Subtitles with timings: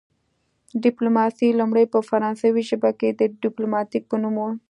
[0.83, 4.51] ډیپلوماسي لومړی په فرانسوي ژبه کې د ډیپلوماتیک په نوم وه